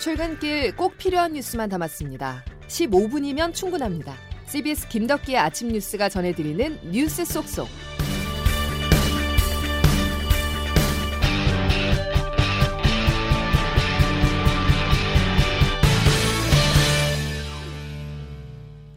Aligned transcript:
출근길 0.00 0.74
꼭 0.76 0.96
필요한 0.96 1.34
뉴스만 1.34 1.68
담았습니다. 1.68 2.42
15분이면 2.68 3.52
충분합니다. 3.52 4.14
CBS 4.46 4.88
김덕기의 4.88 5.36
아침 5.36 5.68
뉴스가 5.68 6.08
전해드리는 6.08 6.90
뉴스 6.90 7.22
속속. 7.26 7.68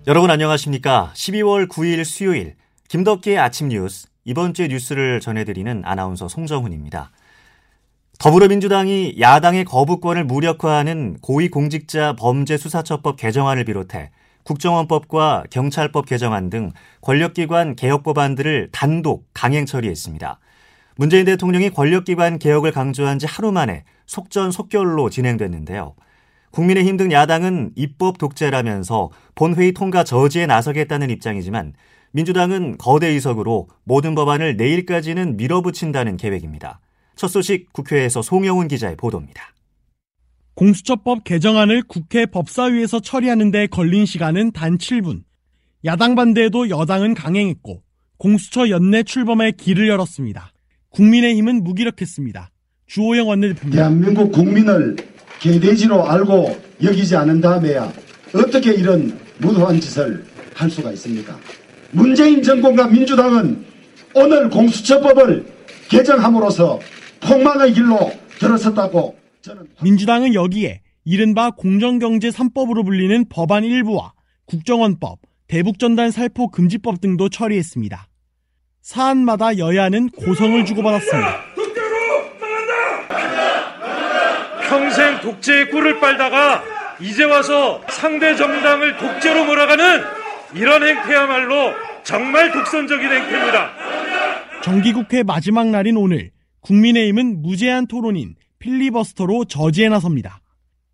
여러분 0.08 0.32
안녕하십니까? 0.32 1.12
12월 1.16 1.68
9일 1.68 2.06
수요일 2.06 2.56
김덕기의 2.88 3.40
아침 3.40 3.68
뉴스 3.68 4.08
이번 4.24 4.54
주의 4.54 4.70
뉴스를 4.70 5.20
전해드리는 5.20 5.82
아나운서 5.84 6.30
송정훈입니다. 6.30 7.12
더불어민주당이 8.24 9.16
야당의 9.20 9.66
거부권을 9.66 10.24
무력화하는 10.24 11.18
고위공직자 11.20 12.16
범죄수사처법 12.16 13.18
개정안을 13.18 13.66
비롯해 13.66 14.12
국정원법과 14.44 15.44
경찰법 15.50 16.06
개정안 16.06 16.50
등 16.50 16.72
권력기관 17.02 17.76
개혁 17.76 18.04
법안들을 18.04 18.70
단독 18.72 19.26
강행 19.34 19.66
처리했습니다. 19.66 20.40
문재인 20.96 21.26
대통령이 21.26 21.72
권력기관 21.72 22.40
개혁을 22.40 22.72
강조한 22.72 23.20
지 23.20 23.26
하루 23.26 23.52
만에 23.52 23.84
속전속결로 24.06 25.10
진행됐는데요. 25.10 25.94
국민의힘 26.52 26.96
등 26.96 27.12
야당은 27.12 27.72
입법 27.76 28.20
독재라면서 28.20 29.10
본회의 29.36 29.74
통과 29.74 30.06
저지에 30.06 30.46
나서겠다는 30.46 31.10
입장이지만 31.10 31.74
민주당은 32.12 32.78
거대 32.78 33.08
의석으로 33.08 33.68
모든 33.84 34.16
법안을 34.16 34.56
내일까지는 34.56 35.36
밀어붙인다는 35.36 36.16
계획입니다. 36.16 36.80
첫 37.16 37.28
소식 37.28 37.72
국회에서 37.74 38.22
송영훈 38.22 38.68
기자의 38.68 38.96
보도입니다. 38.96 39.54
공수처법 40.56 41.24
개정안을 41.24 41.84
국회 41.88 42.26
법사위에서 42.26 43.00
처리하는 43.00 43.52
데 43.52 43.68
걸린 43.68 44.06
시간은 44.06 44.52
단 44.52 44.78
7분. 44.78 45.24
야당 45.86 46.16
반대에도 46.16 46.70
여당은 46.70 47.14
강행했고 47.14 47.82
공수처 48.18 48.70
연내 48.70 49.04
출범에 49.04 49.52
길을 49.52 49.90
열었습니다. 49.90 50.54
국민의힘은 50.90 51.64
무기력했습니다. 51.64 52.52
주호영 52.86 53.28
원내대표입니다. 53.28 53.76
대한민국 53.76 54.32
국민을 54.32 54.96
개돼지로 55.40 56.08
알고 56.08 56.58
여기지 56.84 57.16
않은 57.16 57.42
다음에야 57.42 57.92
어떻게 58.34 58.74
이런 58.74 59.20
무도한 59.40 59.80
짓을 59.80 60.24
할 60.54 60.70
수가 60.70 60.92
있습니까? 60.94 61.38
문재인 61.92 62.42
정권과 62.42 62.88
민주당은 62.88 63.66
오늘 64.16 64.50
공수처법을 64.50 65.46
개정함으로써 65.90 66.80
폭망의 67.28 67.74
길로 67.74 68.12
들어섰다고 68.40 69.18
저는 69.42 69.68
민주당은 69.82 70.34
여기에 70.34 70.82
이른바 71.06 71.52
공정경제 71.52 72.30
3법으로 72.30 72.86
불리는 72.86 73.26
법안 73.30 73.64
일부와 73.64 74.14
국정원법, 74.46 75.20
대북전단 75.48 76.12
살포 76.12 76.50
금지법 76.50 77.02
등도 77.02 77.30
처리했습니다. 77.30 78.08
사안마다 78.82 79.58
여야는 79.58 80.10
고성을 80.10 80.66
주고받았습니다. 80.66 81.54
평생 84.68 85.20
독재의 85.22 85.70
꿀을 85.70 86.00
빨다가 86.00 86.64
이제 87.00 87.24
와서 87.24 87.82
상대 87.90 88.36
정당을 88.36 88.98
독재로 88.98 89.46
몰아가는 89.46 90.04
이런 90.56 90.84
행태야말로 90.84 91.72
정말 92.04 92.52
독선적인 92.52 93.06
행태입니다. 93.06 93.72
정기국회 94.64 95.24
마지막 95.24 95.68
날인 95.68 95.98
오늘 95.98 96.32
국민의힘은 96.64 97.42
무제한 97.42 97.88
토론인 97.88 98.36
필리버스터로 98.60 99.46
저지에 99.46 99.90
나섭니다. 99.90 100.42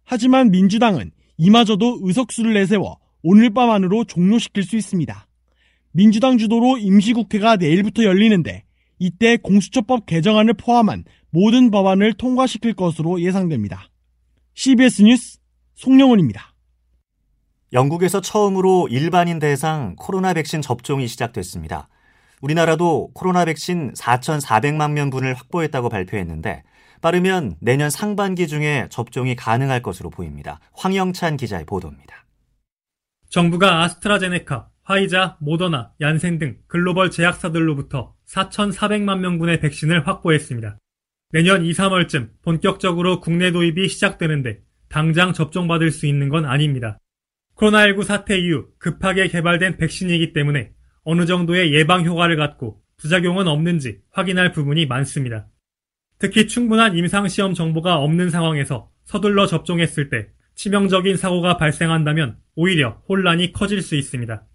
하지만 0.04 0.52
민주당은 0.52 1.12
이마저도 1.38 2.00
의석수를 2.02 2.54
내세워 2.54 2.98
오늘 3.22 3.52
밤 3.52 3.70
안으로 3.70 4.04
종료시킬 4.04 4.64
수 4.64 4.76
있습니다. 4.76 5.28
민주당 5.92 6.38
주도로 6.38 6.78
임시국회가 6.78 7.56
내일부터 7.56 8.04
열리는데 8.04 8.64
이때 8.98 9.38
공수처법 9.38 10.06
개정안을 10.06 10.56
포함한 10.56 11.06
모든 11.30 11.72
법안을 11.72 12.14
통과시킬 12.14 12.74
것으로 12.74 13.22
예상됩니다. 13.22 13.90
CBS 14.56 15.04
뉴스 15.04 15.38
송영훈입니다. 15.76 16.54
영국에서 17.72 18.20
처음으로 18.20 18.88
일반인 18.90 19.40
대상 19.40 19.96
코로나 19.96 20.34
백신 20.34 20.62
접종이 20.62 21.08
시작됐습니다. 21.08 21.88
우리나라도 22.42 23.12
코로나 23.14 23.46
백신 23.46 23.94
4,400만 23.94 24.92
명분을 24.92 25.34
확보했다고 25.34 25.90
발표했는데 25.90 26.64
빠르면 27.02 27.56
내년 27.62 27.90
상반기 27.90 28.48
중에 28.48 28.88
접종이 28.90 29.36
가능할 29.36 29.82
것으로 29.82 30.10
보입니다. 30.10 30.60
황영찬 30.74 31.38
기자의 31.38 31.66
보도입니다. 31.66 32.26
정부가 33.30 33.84
아스트라제네카, 33.84 34.70
화이자, 34.84 35.38
모더나, 35.40 35.92
얀센 36.02 36.40
등 36.40 36.58
글로벌 36.68 37.12
제약사들로부터 37.12 38.16
4,400만 38.28 39.20
명분의 39.20 39.60
백신을 39.60 40.08
확보했습니다. 40.08 40.78
내년 41.32 41.64
2, 41.64 41.72
3월쯤 41.72 42.32
본격적으로 42.42 43.20
국내 43.20 43.52
도입이 43.52 43.88
시작되는데 43.88 44.62
당장 44.90 45.34
접종받을 45.34 45.92
수 45.92 46.08
있는 46.08 46.30
건 46.30 46.46
아닙니다. 46.46 46.98
코로나19 47.56 48.04
사태 48.04 48.38
이후 48.40 48.68
급하게 48.80 49.28
개발된 49.28 49.78
백신이기 49.78 50.34
때문에 50.34 50.72
어느 51.04 51.26
정도의 51.26 51.74
예방 51.74 52.06
효과를 52.06 52.36
갖고 52.36 52.82
부작용은 52.98 53.48
없는지 53.48 54.00
확인할 54.12 54.52
부분이 54.52 54.86
많습니다. 54.86 55.48
특히 56.18 56.48
충분한 56.48 56.98
임상시험 56.98 57.54
정보가 57.54 57.98
없는 57.98 58.30
상황에서 58.30 58.90
서둘러 59.06 59.48
접종했을 59.48 60.10
때 60.10 60.28
치명적인 60.56 61.16
사고가 61.16 61.58
발생한다면 61.58 62.38
오히려 62.56 63.02
혼란이 63.08 63.54
커질 63.54 63.82
수 63.82 63.96
있습니다. 63.96 64.46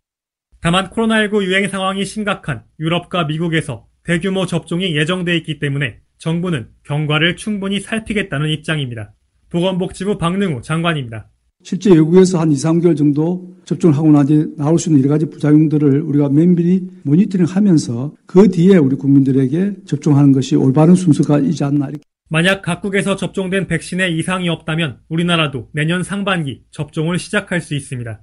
다만 0.60 0.90
코로나19 0.90 1.44
유행 1.44 1.68
상황이 1.68 2.04
심각한 2.04 2.64
유럽과 2.78 3.24
미국에서 3.24 3.86
대규모 4.02 4.44
접종이 4.44 4.94
예정돼 4.94 5.36
있기 5.38 5.58
때문에 5.58 6.00
정부는 6.18 6.68
경과를 6.84 7.36
충분히 7.36 7.80
살피겠다는 7.80 8.50
입장입니다. 8.50 9.14
보건복지부 9.50 10.18
박능우 10.18 10.62
장관입니다. 10.62 11.30
실제 11.64 11.90
외국에서 11.90 12.38
한 12.38 12.52
2, 12.52 12.54
3개월 12.54 12.94
정도 12.94 13.56
접종을 13.64 13.96
하고 13.96 14.12
나지 14.12 14.46
나올 14.58 14.78
수 14.78 14.90
있는 14.90 15.02
여러 15.02 15.14
가지 15.14 15.24
부작용들을 15.30 16.02
우리가 16.02 16.28
면밀히 16.28 16.86
모니터링 17.04 17.46
하면서 17.46 18.14
그 18.26 18.48
뒤에 18.50 18.76
우리 18.76 18.96
국민들에게 18.96 19.76
접종하는 19.86 20.32
것이 20.32 20.56
올바른 20.56 20.94
순서가 20.94 21.38
이지 21.38 21.64
않나. 21.64 21.88
만약 22.28 22.60
각국에서 22.60 23.16
접종된 23.16 23.66
백신에 23.66 24.10
이상이 24.10 24.50
없다면 24.50 25.00
우리나라도 25.08 25.70
내년 25.72 26.02
상반기 26.02 26.64
접종을 26.70 27.18
시작할 27.18 27.62
수 27.62 27.74
있습니다. 27.74 28.22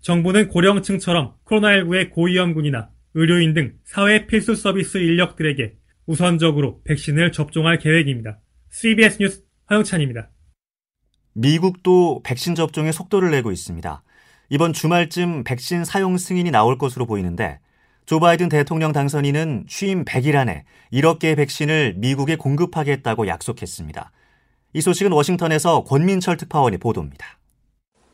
정부는 0.00 0.48
고령층처럼 0.48 1.34
코로나19의 1.44 2.10
고위험군이나 2.10 2.88
의료인 3.12 3.52
등 3.52 3.74
사회 3.84 4.26
필수 4.26 4.54
서비스 4.54 4.96
인력들에게 4.96 5.74
우선적으로 6.06 6.80
백신을 6.84 7.32
접종할 7.32 7.78
계획입니다. 7.78 8.40
CBS 8.70 9.18
뉴스 9.20 9.42
허영찬입니다. 9.68 10.30
미국도 11.32 12.20
백신 12.24 12.54
접종에 12.54 12.92
속도를 12.92 13.30
내고 13.30 13.52
있습니다. 13.52 14.02
이번 14.48 14.72
주말쯤 14.72 15.44
백신 15.44 15.84
사용 15.84 16.18
승인이 16.18 16.50
나올 16.50 16.76
것으로 16.76 17.06
보이는데 17.06 17.60
조 18.04 18.18
바이든 18.18 18.48
대통령 18.48 18.92
당선인은 18.92 19.66
취임 19.68 20.04
100일 20.04 20.34
안에 20.34 20.64
1억 20.92 21.20
개의 21.20 21.36
백신을 21.36 21.94
미국에 21.96 22.34
공급하겠다고 22.34 23.28
약속했습니다. 23.28 24.10
이 24.72 24.80
소식은 24.80 25.12
워싱턴에서 25.12 25.84
권민철 25.84 26.36
특파원이 26.36 26.78
보도입니다. 26.78 27.38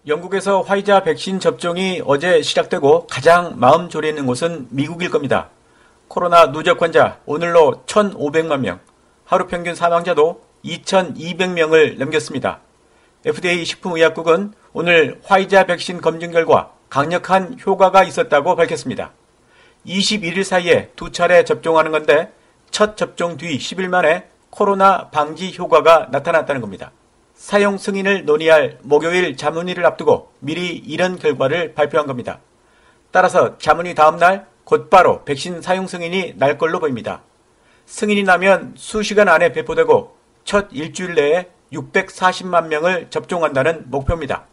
영국에서 0.06 0.60
화이자 0.60 1.02
백신 1.02 1.40
접종이 1.40 2.02
어제 2.04 2.42
시작되고 2.42 3.06
가장 3.06 3.58
마음 3.58 3.88
졸이는 3.88 4.26
곳은 4.26 4.68
미국일 4.70 5.10
겁니다. 5.10 5.48
코로나 6.08 6.52
누적 6.52 6.80
환자 6.80 7.18
오늘로 7.26 7.82
1,500만 7.86 8.60
명, 8.60 8.80
하루 9.24 9.46
평균 9.46 9.74
사망자도 9.74 10.42
2,200명을 10.64 11.98
넘겼습니다. 11.98 12.60
FDA 13.26 13.64
식품의약국은 13.64 14.52
오늘 14.72 15.20
화이자 15.24 15.64
백신 15.64 16.00
검증 16.00 16.30
결과 16.30 16.70
강력한 16.88 17.58
효과가 17.58 18.04
있었다고 18.04 18.54
밝혔습니다. 18.54 19.10
21일 19.84 20.44
사이에 20.44 20.90
두 20.94 21.10
차례 21.10 21.44
접종하는 21.44 21.90
건데 21.90 22.32
첫 22.70 22.96
접종 22.96 23.36
뒤 23.36 23.58
10일 23.58 23.88
만에 23.88 24.28
코로나 24.50 25.10
방지 25.10 25.52
효과가 25.58 26.08
나타났다는 26.12 26.60
겁니다. 26.60 26.92
사용 27.34 27.78
승인을 27.78 28.26
논의할 28.26 28.78
목요일 28.82 29.36
자문위를 29.36 29.84
앞두고 29.84 30.32
미리 30.38 30.76
이런 30.76 31.18
결과를 31.18 31.74
발표한 31.74 32.06
겁니다. 32.06 32.38
따라서 33.10 33.58
자문위 33.58 33.96
다음 33.96 34.18
날 34.18 34.46
곧바로 34.62 35.24
백신 35.24 35.62
사용 35.62 35.88
승인이 35.88 36.34
날 36.36 36.58
걸로 36.58 36.78
보입니다. 36.78 37.22
승인이 37.86 38.22
나면 38.22 38.74
수시간 38.76 39.28
안에 39.28 39.52
배포되고 39.52 40.16
첫 40.44 40.68
일주일 40.70 41.14
내에 41.14 41.55
640만 41.72 42.68
명을 42.68 43.08
접종한다는 43.10 43.90
목표입니다. 43.90 44.46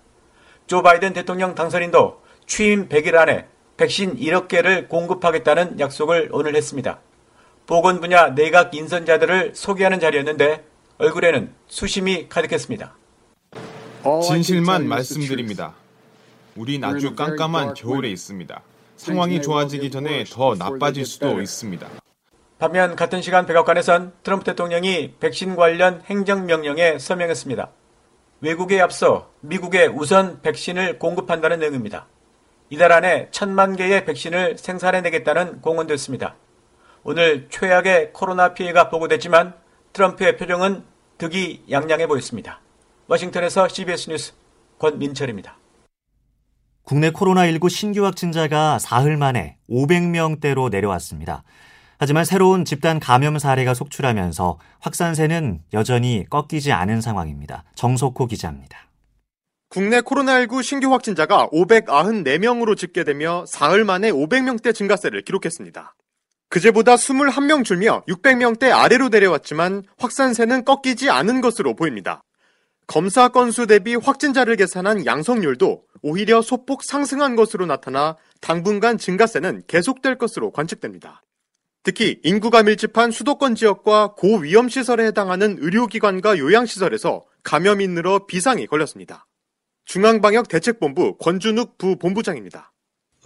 조 0.68 0.81
바이든 0.81 1.13
대통령 1.13 1.56
당선인도 1.56 2.21
취임 2.45 2.88
100일 2.89 3.15
안에 3.15 3.48
백신 3.77 4.18
1억 4.18 4.48
개를 4.48 4.88
공급하겠다는 4.88 5.80
약속을 5.80 6.30
오늘 6.31 6.56
했습니다. 6.56 7.00
보건 7.65 8.01
분야 8.01 8.30
내각 8.30 8.74
인선자들을 8.75 9.54
소개하는 9.56 10.00
자리였는데 10.00 10.65
얼굴에는 10.98 11.54
수심이 11.68 12.27
가득했습니다. 12.30 12.95
진실만 14.24 14.88
말씀드립니다. 14.88 15.74
우린 16.56 16.83
아주 16.83 17.15
깜깜한 17.15 17.74
겨울에 17.74 18.10
있습니다. 18.12 18.62
상황이 18.98 19.42
좋아지기 19.42 19.89
전에 19.89 20.24
더 20.25 20.56
나빠질 20.56 21.06
수도 21.06 21.42
있습니다. 21.42 22.02
반면 22.63 22.95
같은 22.95 23.21
시간 23.21 23.45
백악관에선 23.45 24.13
트럼프 24.24 24.45
대통령이 24.45 25.15
백신 25.19 25.57
관련 25.57 26.01
행정명령에 26.06 26.98
서명했습니다. 26.98 27.69
외국에 28.39 28.80
앞서 28.80 29.30
미국에 29.42 29.88
우선 29.88 30.42
백신을 30.42 30.98
공급한다는 30.98 31.60
내용입니다. 31.60 32.07
이달 32.69 32.94
안에 32.94 33.27
천만 33.31 33.75
개의 33.75 34.06
백신을 34.06 34.57
생산해내겠다는 34.57 35.60
공언됐습니다. 35.60 36.38
오늘 37.04 37.50
최악의 37.50 38.13
코로나 38.13 38.54
피해가 38.54 38.88
보고됐지만 38.88 39.56
트럼프의 39.92 40.38
표정은 40.38 40.86
득이 41.18 41.65
양양해 41.69 42.07
보였습니다. 42.07 42.62
워싱턴에서 43.07 43.68
CBS 43.68 44.10
뉴스 44.10 44.33
권민철입니다. 44.80 45.57
국내 46.83 47.10
코로나19 47.12 47.69
신규 47.69 48.06
확진자가 48.06 48.80
사흘 48.80 49.18
만에 49.18 49.57
500명대로 49.69 50.69
내려왔습니다. 50.69 51.44
하지만 52.03 52.25
새로운 52.25 52.65
집단 52.65 53.00
감염 53.00 53.39
사례가 53.39 53.73
속출하면서 53.73 54.59
확산세는 54.81 55.61
여전히 55.71 56.25
꺾이지 56.29 56.73
않은 56.73 57.00
상황입니다. 57.00 57.63
정석호 57.75 58.27
기자입니다. 58.27 58.89
국내 59.69 60.01
코로나19 60.01 60.63
신규 60.63 60.91
확진자가 60.91 61.47
594명으로 61.53 62.75
집계되며 62.75 63.45
사흘 63.47 63.85
만에 63.85 64.11
500명대 64.11 64.75
증가세를 64.75 65.21
기록했습니다. 65.21 65.95
그제보다 66.50 66.95
21명 66.95 67.63
줄며 67.63 68.03
600명대 68.09 68.73
아래로 68.73 69.07
내려왔지만 69.07 69.83
확산세는 69.97 70.65
꺾이지 70.65 71.09
않은 71.09 71.39
것으로 71.39 71.73
보입니다. 71.73 72.21
검사 72.85 73.29
건수 73.29 73.65
대비 73.65 73.95
확진자를 73.95 74.57
계산한 74.57 75.05
양성률도 75.05 75.83
오히려 76.01 76.41
소폭 76.41 76.83
상승한 76.83 77.38
것으로 77.38 77.65
나타나 77.65 78.17
당분간 78.41 78.97
증가세는 78.97 79.63
계속될 79.67 80.17
것으로 80.17 80.51
관측됩니다. 80.51 81.21
특히 81.83 82.19
인구가 82.24 82.63
밀집한 82.63 83.12
수도권 83.12 83.56
지역과 83.56 84.13
고위험 84.15 84.69
시설에 84.69 85.06
해당하는 85.06 85.57
의료기관과 85.59 86.38
요양시설에서 86.38 87.25
감염이 87.44 87.88
늘어 87.89 88.25
비상이 88.25 88.68
걸렸습니다. 88.68 89.27
중앙방역대책본부 89.85 91.18
권준욱 91.18 91.77
부본부장입니다. 91.77 92.71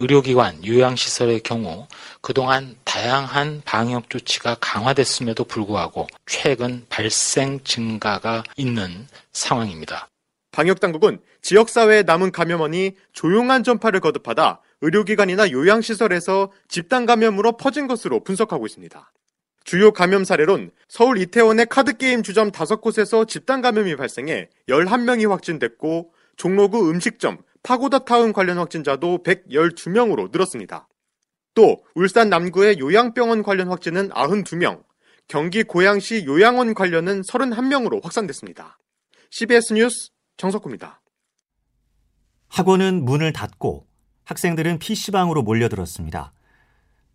의료기관, 0.00 0.64
요양시설의 0.64 1.40
경우 1.40 1.86
그동안 2.20 2.76
다양한 2.84 3.62
방역 3.64 4.10
조치가 4.10 4.56
강화됐음에도 4.60 5.44
불구하고 5.44 6.08
최근 6.26 6.84
발생 6.88 7.60
증가가 7.62 8.42
있는 8.56 9.06
상황입니다. 9.32 10.08
방역당국은 10.50 11.20
지역사회에 11.42 12.02
남은 12.02 12.32
감염원이 12.32 12.96
조용한 13.12 13.62
전파를 13.62 14.00
거듭하다 14.00 14.60
의료기관이나 14.80 15.50
요양시설에서 15.50 16.52
집단 16.68 17.06
감염으로 17.06 17.56
퍼진 17.56 17.86
것으로 17.86 18.22
분석하고 18.22 18.66
있습니다. 18.66 19.12
주요 19.64 19.92
감염 19.92 20.24
사례론 20.24 20.70
서울 20.88 21.18
이태원의 21.18 21.66
카드게임 21.66 22.22
주점 22.22 22.50
5곳에서 22.50 23.28
집단 23.28 23.60
감염이 23.60 23.96
발생해 23.96 24.48
11명이 24.68 25.28
확진됐고 25.28 26.12
종로구 26.36 26.88
음식점, 26.88 27.38
파고다타운 27.62 28.32
관련 28.32 28.58
확진자도 28.58 29.22
112명으로 29.24 30.30
늘었습니다. 30.32 30.88
또 31.54 31.78
울산 31.94 32.30
남구의 32.30 32.78
요양병원 32.78 33.42
관련 33.42 33.68
확진은 33.68 34.10
92명, 34.10 34.84
경기 35.26 35.64
고양시 35.64 36.24
요양원 36.24 36.72
관련은 36.72 37.22
31명으로 37.22 38.02
확산됐습니다. 38.02 38.78
CBS 39.30 39.74
뉴스 39.74 40.10
정석구입니다. 40.36 41.02
학원은 42.48 43.04
문을 43.04 43.32
닫고 43.32 43.87
학생들은 44.28 44.78
PC방으로 44.78 45.42
몰려들었습니다. 45.42 46.32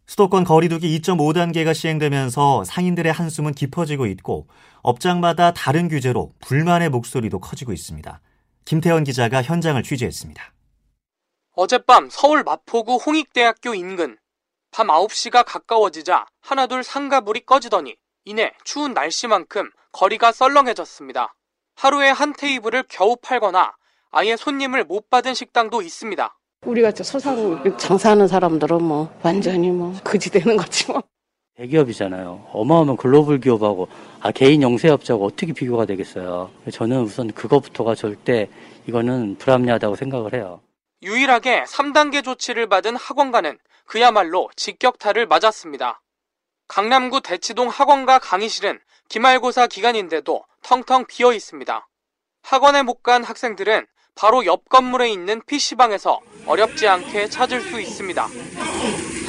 수도권 0.07 0.43
거리두기 0.45 0.99
2.5단계가 0.99 1.73
시행되면서 1.73 2.63
상인들의 2.63 3.13
한숨은 3.13 3.53
깊어지고 3.53 4.07
있고 4.07 4.47
업장마다 4.81 5.53
다른 5.53 5.89
규제로 5.89 6.33
불만의 6.41 6.89
목소리도 6.89 7.39
커지고 7.39 7.71
있습니다. 7.71 8.19
김태원 8.65 9.03
기자가 9.03 9.43
현장을 9.43 9.81
취재했습니다. 9.83 10.53
어젯밤 11.55 12.09
서울 12.09 12.43
마포구 12.43 12.95
홍익대학교 12.95 13.75
인근 13.75 14.17
밤 14.71 14.87
9시가 14.87 15.45
가까워지자 15.45 16.25
하나둘 16.41 16.83
상가불이 16.83 17.45
꺼지더니 17.45 17.95
이내 18.25 18.53
추운 18.63 18.93
날씨만큼 18.93 19.69
거리가 19.91 20.31
썰렁해졌습니다. 20.31 21.35
하루에 21.75 22.09
한 22.09 22.33
테이블을 22.33 22.85
겨우 22.89 23.15
팔거나 23.17 23.75
아예 24.09 24.35
손님을 24.35 24.85
못 24.85 25.11
받은 25.11 25.35
식당도 25.35 25.83
있습니다. 25.83 26.35
우리가 26.65 26.91
소상 26.91 27.77
장사하는 27.77 28.27
사람들은 28.27 28.81
뭐 28.83 29.13
완전히 29.21 29.69
뭐 29.69 29.93
그지 30.03 30.29
되는 30.31 30.55
거지 30.57 30.89
뭐. 30.91 31.01
대기업이잖아요. 31.55 32.47
어마어마한 32.51 32.97
글로벌 32.97 33.39
기업하고 33.39 33.87
아, 34.21 34.31
개인 34.31 34.61
영세업자하고 34.63 35.25
어떻게 35.25 35.53
비교가 35.53 35.85
되겠어요. 35.85 36.49
저는 36.71 37.01
우선 37.01 37.31
그거부터가 37.31 37.93
절대 37.95 38.49
이거는 38.87 39.35
불합리하다고 39.37 39.95
생각을 39.95 40.33
해요. 40.33 40.61
유일하게 41.03 41.65
3단계 41.65 42.23
조치를 42.23 42.67
받은 42.69 42.95
학원가는 42.95 43.59
그야말로 43.85 44.49
직격탄을 44.55 45.27
맞았습니다. 45.27 46.01
강남구 46.69 47.21
대치동 47.21 47.67
학원가 47.67 48.17
강의실은 48.19 48.79
기말고사 49.09 49.67
기간인데도 49.67 50.43
텅텅 50.63 51.05
비어 51.05 51.33
있습니다. 51.33 51.87
학원에 52.41 52.81
못 52.83 53.03
간 53.03 53.23
학생들은 53.23 53.85
바로 54.15 54.45
옆 54.45 54.69
건물에 54.69 55.09
있는 55.09 55.41
PC방에서 55.45 56.19
어렵지 56.45 56.87
않게 56.87 57.29
찾을 57.29 57.61
수 57.61 57.79
있습니다. 57.79 58.27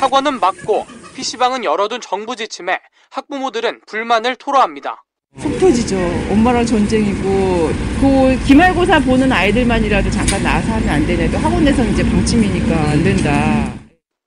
학원은 0.01 0.41
막고 0.41 0.87
PC방은 1.15 1.65
열어둔 1.65 2.01
정부 2.01 2.37
지침에 2.37 2.81
학부모들은 3.11 3.83
불만을 3.87 4.37
토로합니다. 4.37 5.05
속 5.39 5.59
터지죠. 5.59 5.97
엄마랑 6.31 6.65
전쟁이고 6.65 7.69
그 8.01 8.45
기말고사 8.47 9.01
보는 9.01 9.33
아이들만이라도 9.33 10.11
잠깐 10.11 10.43
나와서 10.43 10.73
하면 10.75 10.89
안 10.89 11.07
되냐. 11.07 11.39
학원에서는 11.39 11.93
이제 11.93 12.03
방침이니까 12.05 12.77
안 12.91 13.03
된다. 13.03 13.73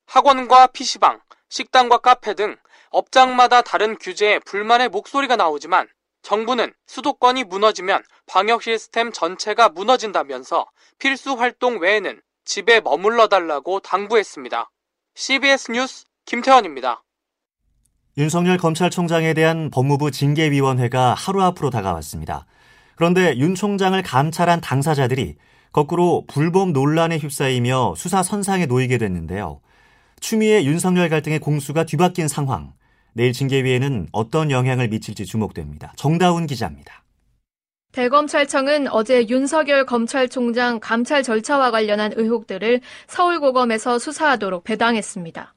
학원과 0.07 0.67
PC방, 0.67 1.19
식당과 1.49 1.99
카페 1.99 2.33
등 2.33 2.55
업장마다 2.89 3.61
다른 3.61 3.97
규제에 3.97 4.39
불만의 4.39 4.89
목소리가 4.89 5.35
나오지만 5.35 5.87
정부는 6.21 6.73
수도권이 6.87 7.45
무너지면 7.45 8.03
방역 8.25 8.63
시스템 8.63 9.11
전체가 9.11 9.69
무너진다면서 9.69 10.65
필수 10.99 11.33
활동 11.33 11.79
외에는 11.79 12.21
집에 12.45 12.81
머물러 12.81 13.27
달라고 13.27 13.79
당부했습니다. 13.79 14.69
CBS 15.15 15.71
뉴스 15.71 16.05
김태원입니다. 16.25 17.03
윤석열 18.17 18.57
검찰총장에 18.57 19.33
대한 19.33 19.69
법무부 19.69 20.11
징계위원회가 20.11 21.13
하루 21.13 21.43
앞으로 21.43 21.69
다가왔습니다. 21.69 22.45
그런데 22.95 23.37
윤 23.37 23.53
총장을 23.53 24.01
감찰한 24.01 24.59
당사자들이 24.59 25.35
거꾸로 25.71 26.25
불법 26.27 26.71
논란에 26.71 27.19
휩싸이며 27.19 27.93
수사 27.95 28.23
선상에 28.23 28.65
놓이게 28.65 28.97
됐는데요. 28.97 29.61
추미애 30.19 30.63
윤석열 30.63 31.09
갈등의 31.09 31.39
공수가 31.39 31.85
뒤바뀐 31.85 32.27
상황. 32.27 32.73
내일 33.17 33.33
징계위에는 33.33 34.09
어떤 34.11 34.51
영향을 34.51 34.89
미칠지 34.89 35.25
주목됩니다. 35.25 35.91
정다운 35.95 36.45
기자입니다. 36.45 37.03
대검찰청은 37.91 38.89
어제 38.89 39.27
윤석열 39.27 39.87
검찰총장 39.87 40.79
감찰 40.79 41.23
절차와 41.23 41.71
관련한 41.71 42.13
의혹들을 42.15 42.79
서울고검에서 43.07 43.97
수사하도록 43.97 44.63
배당했습니다. 44.63 45.55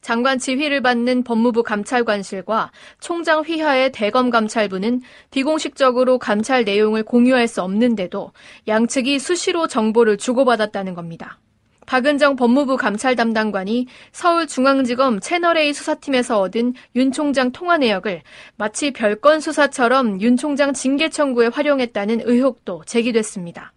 장관 0.00 0.40
지휘를 0.40 0.82
받는 0.82 1.22
법무부 1.22 1.62
감찰관실과 1.62 2.72
총장 2.98 3.42
휘하의 3.42 3.92
대검 3.92 4.30
감찰부는 4.30 5.00
비공식적으로 5.30 6.18
감찰 6.18 6.64
내용을 6.64 7.04
공유할 7.04 7.46
수 7.46 7.62
없는데도 7.62 8.32
양측이 8.66 9.20
수시로 9.20 9.68
정보를 9.68 10.16
주고받았다는 10.16 10.94
겁니다. 10.94 11.38
박은정 11.86 12.36
법무부 12.36 12.76
감찰 12.76 13.16
담당관이 13.16 13.86
서울중앙지검 14.12 15.20
채널A 15.20 15.72
수사팀에서 15.72 16.40
얻은 16.40 16.74
윤 16.96 17.12
총장 17.12 17.52
통화 17.52 17.78
내역을 17.78 18.22
마치 18.56 18.92
별건 18.92 19.40
수사처럼 19.40 20.20
윤 20.20 20.36
총장 20.36 20.72
징계 20.72 21.08
청구에 21.08 21.46
활용했다는 21.46 22.22
의혹도 22.24 22.82
제기됐습니다. 22.86 23.72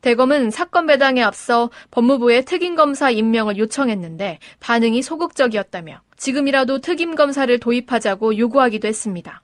대검은 0.00 0.50
사건 0.50 0.86
배당에 0.86 1.22
앞서 1.22 1.70
법무부에 1.92 2.42
특임검사 2.42 3.10
임명을 3.10 3.56
요청했는데 3.58 4.40
반응이 4.58 5.00
소극적이었다며 5.00 6.00
지금이라도 6.16 6.80
특임검사를 6.80 7.56
도입하자고 7.60 8.36
요구하기도 8.38 8.88
했습니다. 8.88 9.42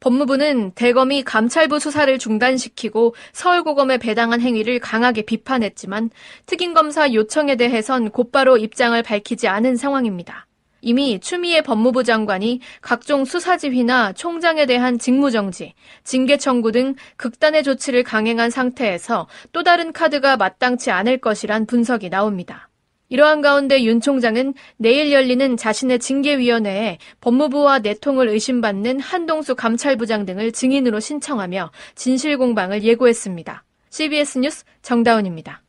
법무부는 0.00 0.72
대검이 0.72 1.24
감찰부 1.24 1.78
수사를 1.78 2.18
중단시키고 2.18 3.14
서울고검에 3.32 3.98
배당한 3.98 4.40
행위를 4.40 4.78
강하게 4.78 5.22
비판했지만 5.22 6.10
특임검사 6.46 7.12
요청에 7.12 7.56
대해선 7.56 8.10
곧바로 8.10 8.56
입장을 8.56 9.00
밝히지 9.02 9.48
않은 9.48 9.76
상황입니다. 9.76 10.46
이미 10.80 11.18
추미애 11.18 11.60
법무부 11.60 12.04
장관이 12.04 12.60
각종 12.80 13.24
수사지휘나 13.24 14.12
총장에 14.12 14.64
대한 14.66 14.98
직무정지, 14.98 15.74
징계 16.04 16.36
청구 16.36 16.70
등 16.70 16.94
극단의 17.16 17.64
조치를 17.64 18.04
강행한 18.04 18.50
상태에서 18.50 19.26
또 19.52 19.64
다른 19.64 19.92
카드가 19.92 20.36
마땅치 20.36 20.92
않을 20.92 21.18
것이란 21.18 21.66
분석이 21.66 22.10
나옵니다. 22.10 22.67
이러한 23.08 23.40
가운데 23.40 23.82
윤 23.84 24.00
총장은 24.00 24.54
내일 24.76 25.12
열리는 25.12 25.56
자신의 25.56 25.98
징계위원회에 25.98 26.98
법무부와 27.20 27.78
내통을 27.80 28.28
의심받는 28.28 29.00
한동수 29.00 29.54
감찰부장 29.54 30.26
등을 30.26 30.52
증인으로 30.52 31.00
신청하며 31.00 31.70
진실공방을 31.94 32.82
예고했습니다. 32.84 33.64
CBS 33.90 34.38
뉴스 34.38 34.64
정다운입니다. 34.82 35.62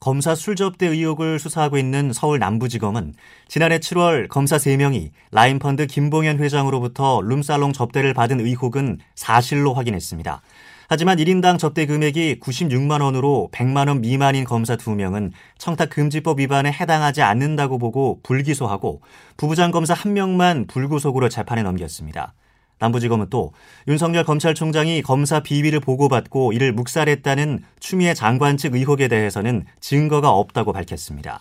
검사 0.00 0.34
술접대 0.34 0.88
의혹을 0.88 1.38
수사하고 1.38 1.78
있는 1.78 2.12
서울 2.12 2.40
남부지검은 2.40 3.14
지난해 3.46 3.78
7월 3.78 4.26
검사 4.26 4.56
3명이 4.56 5.10
라임펀드 5.30 5.86
김봉현 5.86 6.40
회장으로부터 6.40 7.20
룸살롱 7.22 7.72
접대를 7.72 8.12
받은 8.12 8.40
의혹은 8.40 8.98
사실로 9.14 9.74
확인했습니다. 9.74 10.42
하지만 10.88 11.18
1인당 11.18 11.58
접대 11.58 11.86
금액이 11.86 12.40
96만 12.40 13.02
원으로 13.02 13.48
100만 13.52 13.88
원 13.88 14.00
미만인 14.00 14.44
검사 14.44 14.76
2명은 14.76 15.32
청탁 15.58 15.90
금지법 15.90 16.40
위반에 16.40 16.70
해당하지 16.70 17.22
않는다고 17.22 17.78
보고 17.78 18.20
불기소하고 18.22 19.00
부부장 19.36 19.70
검사 19.70 19.94
1명만 19.94 20.68
불구속으로 20.68 21.28
재판에 21.28 21.62
넘겼습니다. 21.62 22.34
남부지검은 22.82 23.28
또 23.30 23.52
윤석열 23.86 24.24
검찰총장이 24.24 25.02
검사 25.02 25.40
비위를 25.40 25.78
보고받고 25.78 26.52
이를 26.52 26.72
묵살했다는 26.72 27.62
추미애 27.78 28.12
장관 28.12 28.56
측 28.56 28.74
의혹에 28.74 29.06
대해서는 29.06 29.64
증거가 29.80 30.30
없다고 30.30 30.72
밝혔습니다. 30.72 31.40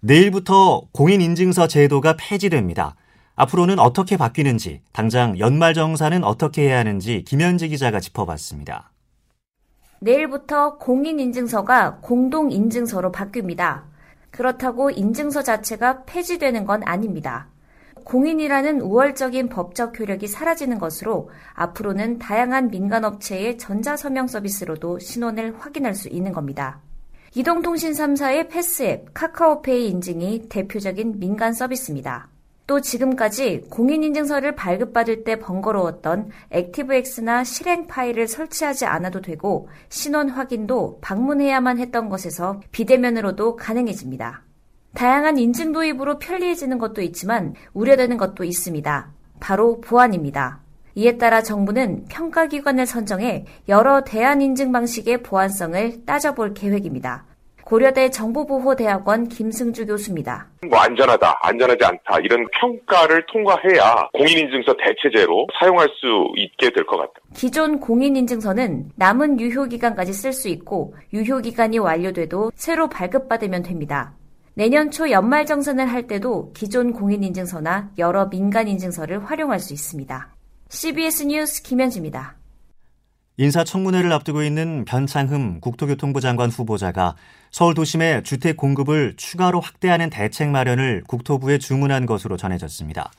내일부터 0.00 0.82
공인인증서 0.92 1.66
제도가 1.66 2.16
폐지됩니다. 2.18 2.94
앞으로는 3.40 3.78
어떻게 3.78 4.18
바뀌는지, 4.18 4.82
당장 4.92 5.38
연말정산은 5.38 6.24
어떻게 6.24 6.68
해야 6.68 6.78
하는지 6.78 7.24
김현지 7.24 7.68
기자가 7.68 7.98
짚어봤습니다. 7.98 8.92
내일부터 10.00 10.76
공인인증서가 10.76 12.00
공동인증서로 12.02 13.10
바뀝니다. 13.12 13.84
그렇다고 14.30 14.90
인증서 14.90 15.42
자체가 15.42 16.04
폐지되는 16.04 16.66
건 16.66 16.82
아닙니다. 16.84 17.48
공인이라는 18.04 18.82
우월적인 18.82 19.48
법적 19.48 19.98
효력이 19.98 20.26
사라지는 20.26 20.78
것으로 20.78 21.30
앞으로는 21.54 22.18
다양한 22.18 22.68
민간업체의 22.68 23.56
전자서명 23.56 24.26
서비스로도 24.26 24.98
신원을 24.98 25.56
확인할 25.58 25.94
수 25.94 26.08
있는 26.10 26.32
겁니다. 26.32 26.80
이동통신 27.34 27.92
3사의 27.92 28.50
패스앱, 28.50 29.14
카카오페이 29.14 29.88
인증이 29.88 30.48
대표적인 30.50 31.20
민간 31.20 31.54
서비스입니다. 31.54 32.28
또 32.70 32.80
지금까지 32.80 33.62
공인인증서를 33.68 34.54
발급받을 34.54 35.24
때 35.24 35.40
번거로웠던 35.40 36.30
액티브엑스나 36.50 37.42
실행 37.42 37.88
파일을 37.88 38.28
설치하지 38.28 38.86
않아도 38.86 39.20
되고 39.20 39.68
신원 39.88 40.28
확인도 40.28 41.00
방문해야만 41.00 41.80
했던 41.80 42.08
것에서 42.08 42.60
비대면으로도 42.70 43.56
가능해집니다. 43.56 44.44
다양한 44.94 45.36
인증 45.38 45.72
도입으로 45.72 46.20
편리해지는 46.20 46.78
것도 46.78 47.02
있지만 47.02 47.54
우려되는 47.72 48.16
것도 48.16 48.44
있습니다. 48.44 49.10
바로 49.40 49.80
보안입니다. 49.80 50.60
이에 50.94 51.18
따라 51.18 51.42
정부는 51.42 52.04
평가기관을 52.08 52.86
선정해 52.86 53.46
여러 53.68 54.04
대안 54.04 54.42
인증 54.42 54.70
방식의 54.70 55.24
보안성을 55.24 56.04
따져볼 56.06 56.54
계획입니다. 56.54 57.24
고려대 57.70 58.10
정보보호대학원 58.10 59.28
김승주 59.28 59.86
교수입니다. 59.86 60.48
뭐 60.68 60.76
안전하다, 60.80 61.38
안전하지 61.40 61.84
않다 61.84 62.18
이런 62.18 62.44
평가를 62.60 63.24
통과해야 63.26 64.08
공인인증서 64.12 64.74
대체제로 64.76 65.46
사용할 65.56 65.88
수 65.90 66.32
있게 66.34 66.70
될 66.70 66.84
것 66.84 66.96
같다. 66.96 67.12
기존 67.32 67.78
공인인증서는 67.78 68.90
남은 68.96 69.38
유효기간까지 69.38 70.12
쓸 70.12 70.32
수 70.32 70.48
있고 70.48 70.96
유효기간이 71.12 71.78
완료돼도 71.78 72.50
새로 72.56 72.88
발급받으면 72.88 73.62
됩니다. 73.62 74.14
내년 74.54 74.90
초 74.90 75.08
연말 75.12 75.46
정산을 75.46 75.86
할 75.86 76.08
때도 76.08 76.52
기존 76.52 76.92
공인인증서나 76.92 77.92
여러 77.98 78.26
민간인증서를 78.26 79.24
활용할 79.26 79.60
수 79.60 79.72
있습니다. 79.74 80.34
CBS 80.70 81.22
뉴스 81.22 81.62
김현지입니다. 81.62 82.39
인사청문회를 83.40 84.12
앞두고 84.12 84.42
있는 84.42 84.84
변창흠 84.84 85.60
국토교통부 85.60 86.20
장관 86.20 86.50
후보자가 86.50 87.14
서울 87.50 87.72
도심의 87.72 88.22
주택 88.22 88.58
공급을 88.58 89.14
추가로 89.16 89.60
확대하는 89.60 90.10
대책 90.10 90.50
마련을 90.50 91.04
국토부에 91.06 91.56
주문한 91.56 92.04
것으로 92.04 92.36
전해졌습니다. 92.36 93.10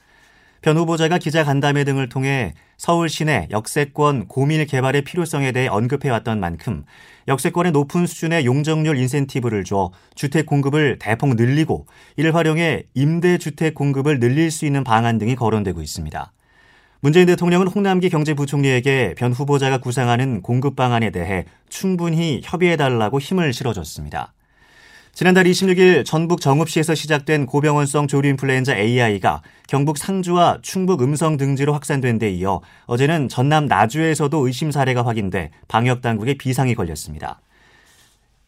변 0.62 0.78
후보자가 0.78 1.18
기자 1.18 1.44
간담회 1.44 1.86
등을 1.86 2.08
통해 2.08 2.54
서울 2.78 3.10
시내 3.10 3.48
역세권 3.50 4.28
고밀 4.28 4.64
개발의 4.68 5.06
필요성에 5.06 5.54
대해 5.54 5.68
언급해왔던 5.68 6.40
만큼 6.40 6.86
역세권의 7.28 7.72
높은 7.72 8.06
수준의 8.06 8.46
용적률 8.46 8.98
인센티브를 9.00 9.64
줘 9.64 9.90
주택 10.14 10.46
공급을 10.46 11.00
대폭 11.00 11.34
늘리고 11.34 11.88
이를 12.16 12.36
활용해 12.36 12.84
임대 12.94 13.40
주택 13.40 13.74
공급을 13.74 14.20
늘릴 14.20 14.52
수 14.52 14.68
있는 14.68 14.84
방안 14.84 15.18
등이 15.18 15.36
거론되고 15.36 15.82
있습니다. 15.82 16.32
문재인 17.04 17.26
대통령은 17.26 17.66
홍남기 17.66 18.12
경제부총리에게 18.12 19.16
변 19.18 19.34
후보자가 19.34 19.80
구상하는 19.80 20.44
공급 20.44 20.76
방안에 20.76 21.10
대해 21.10 21.46
충분히 21.68 22.42
협의해달라고 22.44 23.20
힘을 23.20 23.54
실어줬습니다. 23.54 24.34
지난달 25.12 25.46
26일 25.46 26.06
전북 26.06 26.42
정읍시에서 26.42 26.94
시작된 26.94 27.48
고병원성 27.48 28.08
조류 28.08 28.30
인플루엔자 28.30 28.78
AI가 28.78 29.42
경북 29.68 29.98
상주와 29.98 30.60
충북 30.62 31.02
음성 31.02 31.38
등지로 31.38 31.74
확산된 31.74 32.20
데 32.20 32.30
이어 32.30 32.62
어제는 32.86 33.30
전남 33.30 33.66
나주에서도 33.66 34.46
의심 34.46 34.70
사례가 34.70 35.04
확인돼 35.04 35.50
방역 35.68 36.04
당국에 36.04 36.36
비상이 36.36 36.76
걸렸습니다. 36.76 37.42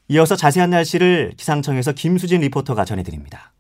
이어서 0.09 0.35
자세한 0.35 0.69
날씨를 0.69 1.33
기상청에서 1.37 1.93
김수진 1.93 2.41
리포터가 2.41 2.85
전해드립니다. 2.85 3.51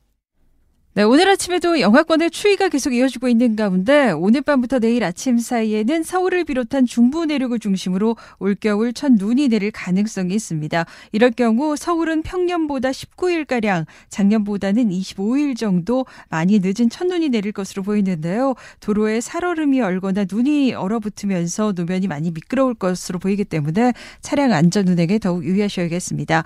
네, 0.95 1.01
오늘 1.01 1.27
아침에도 1.27 1.79
영하권의 1.79 2.29
추위가 2.29 2.69
계속 2.69 2.93
이어지고 2.93 3.27
있는 3.27 3.55
가운데 3.55 4.11
오늘 4.11 4.43
밤부터 4.43 4.77
내일 4.77 5.03
아침 5.03 5.39
사이에는 5.39 6.03
서울을 6.03 6.43
비롯한 6.43 6.85
중부 6.85 7.25
내륙을 7.25 7.57
중심으로 7.57 8.15
올겨울 8.37 8.93
첫 8.93 9.11
눈이 9.13 9.47
내릴 9.47 9.71
가능성이 9.71 10.35
있습니다. 10.35 10.85
이럴 11.11 11.31
경우 11.31 11.75
서울은 11.75 12.21
평년보다 12.21 12.91
19일가량, 12.91 13.87
작년보다는 14.09 14.91
25일 14.91 15.57
정도 15.57 16.05
많이 16.29 16.59
늦은 16.61 16.91
첫눈이 16.91 17.29
내릴 17.29 17.53
것으로 17.53 17.81
보이는데요. 17.81 18.53
도로에 18.79 19.19
살얼음이 19.19 19.81
얼거나 19.81 20.25
눈이 20.31 20.75
얼어붙으면서 20.75 21.73
노면이 21.75 22.05
많이 22.05 22.29
미끄러울 22.29 22.75
것으로 22.75 23.17
보이기 23.17 23.45
때문에 23.45 23.93
차량 24.21 24.53
안전 24.53 24.87
운행에 24.87 25.17
더욱 25.17 25.43
유의하셔야겠습니다. 25.43 26.43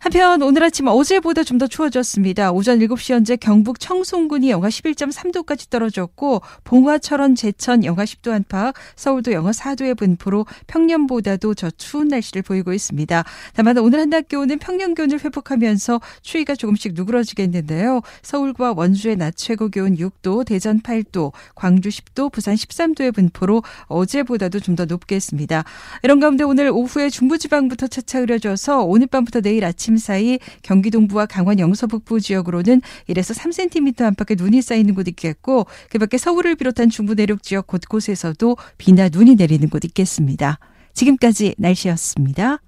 한편 0.00 0.42
오늘 0.42 0.62
아침 0.64 0.86
어제보다 0.86 1.42
좀 1.44 1.58
더 1.58 1.66
추워졌습니다. 1.66 2.52
오전 2.52 2.78
7시 2.78 3.12
현재 3.14 3.34
경북 3.34 3.80
청송군이 3.80 4.48
영하 4.48 4.68
11.3도까지 4.68 5.70
떨어졌고 5.70 6.40
봉화철원 6.62 7.34
제천 7.34 7.84
영하 7.84 8.04
10도 8.04 8.30
안팎, 8.30 8.74
서울도 8.94 9.32
영하 9.32 9.50
4도의 9.50 9.96
분포로 9.98 10.46
평년보다도 10.68 11.54
저 11.54 11.68
추운 11.72 12.06
날씨를 12.06 12.42
보이고 12.42 12.72
있습니다. 12.72 13.24
다만 13.54 13.76
오늘 13.78 13.98
한낮 13.98 14.28
기온은 14.28 14.60
평년 14.60 14.94
기온을 14.94 15.18
회복하면서 15.24 16.00
추위가 16.22 16.54
조금씩 16.54 16.92
누그러지겠는데요. 16.94 18.02
서울과 18.22 18.74
원주의 18.76 19.16
낮 19.16 19.34
최고 19.36 19.68
기온 19.68 19.96
6도, 19.96 20.46
대전 20.46 20.80
8도, 20.80 21.32
광주 21.56 21.88
10도, 21.88 22.30
부산 22.30 22.54
13도의 22.54 23.12
분포로 23.16 23.64
어제보다도 23.86 24.60
좀 24.60 24.78
더 24.78 24.84
높겠습니다. 24.84 25.64
이런 26.04 26.20
가운데 26.20 26.44
오늘 26.44 26.70
오후에 26.70 27.10
중부지방부터 27.10 27.88
차차 27.88 28.20
흐려져서 28.20 28.84
오늘 28.84 29.08
밤부터 29.08 29.40
내일 29.40 29.64
아침 29.64 29.87
아침 29.88 29.96
사이 29.96 30.38
경기 30.62 30.90
동부와 30.90 31.24
강원 31.24 31.58
영서 31.58 31.86
북부 31.86 32.20
지역으로는 32.20 32.82
1에서 33.08 33.34
3cm 33.34 34.02
안팎의 34.02 34.36
눈이 34.36 34.60
쌓이는 34.60 34.94
곳 34.94 35.08
있겠고 35.08 35.66
그 35.88 35.98
밖에 35.98 36.18
서울을 36.18 36.56
비롯한 36.56 36.90
중부 36.90 37.14
내륙 37.14 37.42
지역 37.42 37.66
곳곳에서도 37.66 38.56
비나 38.76 39.08
눈이 39.08 39.36
내리는 39.36 39.66
곳 39.70 39.84
있겠습니다. 39.86 40.58
지금까지 40.92 41.54
날씨였습니다. 41.56 42.58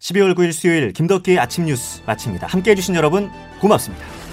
12월 0.00 0.34
9일 0.34 0.52
수요일 0.52 0.92
김덕기의 0.92 1.38
아침 1.38 1.64
뉴스 1.64 2.02
마칩니다. 2.04 2.48
함께 2.48 2.72
해 2.72 2.74
주신 2.74 2.94
여러분 2.94 3.30
고맙습니다. 3.60 4.23